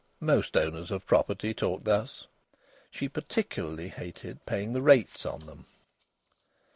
[0.19, 2.25] Most owners of property talk thus.
[2.89, 5.67] She particularly hated paying the rates on them.